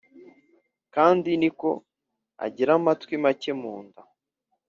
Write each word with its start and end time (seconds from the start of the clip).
Kandi 0.95 1.29
ni 1.41 1.49
ko 1.59 1.69
agira 2.45 2.71
amatwi 2.79 3.15
make 3.23 3.51
munda 3.59 4.01